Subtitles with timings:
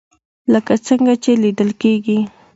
[0.53, 2.19] لکه څنګه چې ليدل کېږي